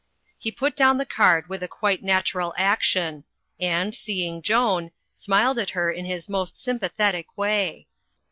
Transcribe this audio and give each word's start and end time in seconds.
He 0.39 0.51
put 0.51 0.75
down 0.75 0.97
the 0.97 1.05
card 1.05 1.47
with 1.47 1.61
a 1.61 1.67
quite 1.67 2.01
natural 2.01 2.55
action; 2.57 3.23
and, 3.59 3.93
seeing 3.93 4.41
Joan, 4.41 4.89
smiled 5.13 5.59
at 5.59 5.69
her 5.77 5.91
in 5.91 6.05
his 6.05 6.27
most 6.27 6.59
sympathetic 6.59 7.37
way. 7.37 7.85